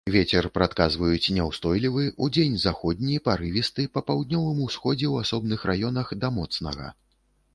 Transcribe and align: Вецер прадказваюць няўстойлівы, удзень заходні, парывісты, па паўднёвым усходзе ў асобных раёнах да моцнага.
Вецер 0.13 0.45
прадказваюць 0.53 1.33
няўстойлівы, 1.35 2.05
удзень 2.27 2.55
заходні, 2.63 3.19
парывісты, 3.27 3.85
па 3.97 4.03
паўднёвым 4.09 4.63
усходзе 4.71 5.07
ў 5.13 5.27
асобных 5.27 5.59
раёнах 5.71 6.07
да 6.25 6.33
моцнага. 6.39 6.91